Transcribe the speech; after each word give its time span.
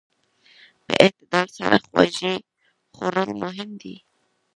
په 0.85 0.93
اعتدال 1.03 1.47
سره 1.57 1.75
خوږې 1.85 2.33
خوړل 2.93 3.29
مهم 3.43 3.69
دي. 3.81 3.95